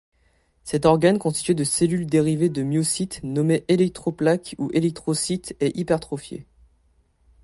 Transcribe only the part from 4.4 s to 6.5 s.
ou électrocyte, est hypertrophié.